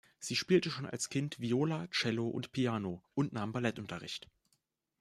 [0.17, 4.31] Sie spielte schon als Kind Viola, Cello und Piano und nahm Ballettunterricht.